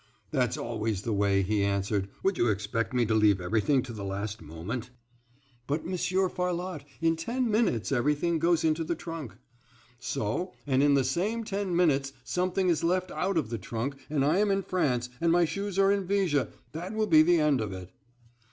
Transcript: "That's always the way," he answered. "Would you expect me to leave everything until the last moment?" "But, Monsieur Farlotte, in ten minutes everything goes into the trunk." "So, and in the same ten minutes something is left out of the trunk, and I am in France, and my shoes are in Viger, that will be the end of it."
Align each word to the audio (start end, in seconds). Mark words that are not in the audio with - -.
"That's 0.31 0.57
always 0.57 1.03
the 1.03 1.13
way," 1.13 1.43
he 1.43 1.63
answered. 1.63 2.09
"Would 2.23 2.39
you 2.39 2.47
expect 2.47 2.91
me 2.91 3.05
to 3.05 3.13
leave 3.13 3.39
everything 3.39 3.75
until 3.75 3.97
the 3.97 4.03
last 4.03 4.41
moment?" 4.41 4.89
"But, 5.67 5.85
Monsieur 5.85 6.27
Farlotte, 6.27 6.83
in 7.01 7.15
ten 7.15 7.51
minutes 7.51 7.91
everything 7.91 8.39
goes 8.39 8.63
into 8.63 8.83
the 8.83 8.95
trunk." 8.95 9.35
"So, 9.99 10.53
and 10.65 10.81
in 10.81 10.95
the 10.95 11.03
same 11.03 11.43
ten 11.43 11.75
minutes 11.75 12.13
something 12.23 12.67
is 12.67 12.83
left 12.83 13.11
out 13.11 13.37
of 13.37 13.51
the 13.51 13.59
trunk, 13.59 13.93
and 14.09 14.25
I 14.25 14.39
am 14.39 14.49
in 14.49 14.63
France, 14.63 15.07
and 15.21 15.31
my 15.31 15.45
shoes 15.45 15.77
are 15.77 15.91
in 15.91 16.07
Viger, 16.07 16.47
that 16.71 16.93
will 16.95 17.05
be 17.05 17.21
the 17.21 17.39
end 17.39 17.61
of 17.61 17.71
it." 17.71 17.91